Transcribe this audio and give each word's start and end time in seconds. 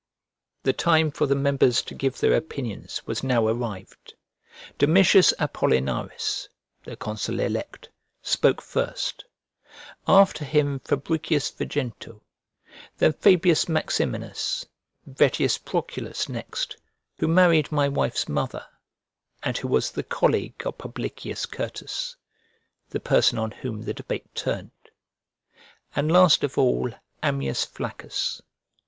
The 0.63 0.73
time 0.73 1.11
for 1.11 1.27
the 1.27 1.35
members 1.35 1.83
to 1.83 1.93
give 1.93 2.17
their 2.19 2.33
opinions 2.33 3.05
was 3.05 3.21
now 3.23 3.45
arrived. 3.47 4.15
Domitius 4.79 5.31
Apollinaris, 5.37 6.47
the 6.83 6.95
consul 6.95 7.39
elect, 7.39 7.87
spoke 8.23 8.63
first; 8.63 9.23
after 10.07 10.43
him 10.43 10.79
Fabricius 10.79 11.51
Vejento, 11.51 12.21
then 12.97 13.13
Fabius 13.13 13.69
Maximinus, 13.69 14.65
Vettius 15.05 15.59
Proculus 15.59 16.27
next 16.27 16.77
(who 17.19 17.27
married 17.27 17.71
my 17.71 17.87
wife's 17.87 18.27
mother, 18.27 18.65
and 19.43 19.55
who 19.59 19.67
was 19.67 19.91
the 19.91 20.01
colleague 20.01 20.63
of 20.65 20.79
Publicius 20.79 21.45
Certus, 21.45 22.15
the 22.89 22.99
person 22.99 23.37
on 23.37 23.51
whom 23.51 23.83
the 23.83 23.93
debate 23.93 24.33
turned), 24.33 24.71
and 25.95 26.11
last 26.11 26.43
of 26.43 26.57
all 26.57 26.89
Ammius 27.21 27.65
Flaccus. 27.65 28.41